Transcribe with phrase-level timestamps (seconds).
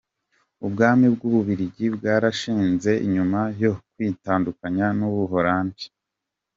[0.65, 5.85] Ubwami bw’u Bubiligi bwarashinzwe nyuma yo kwitandukanya n’u Buholandi.